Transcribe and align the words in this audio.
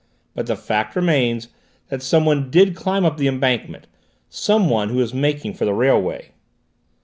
But 0.33 0.47
the 0.47 0.55
fact 0.55 0.95
remains 0.95 1.49
that 1.89 2.01
someone 2.01 2.49
did 2.49 2.73
climb 2.75 3.05
up 3.05 3.17
the 3.17 3.27
embankment, 3.27 3.85
someone 4.29 4.89
who 4.89 4.97
was 4.97 5.13
making 5.13 5.53
for 5.53 5.63
the 5.65 5.75
railway." 5.75 6.31